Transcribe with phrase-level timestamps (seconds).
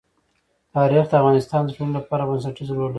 [0.75, 2.89] تاریخ د افغانستان د ټولنې لپاره بنسټيز رول لري.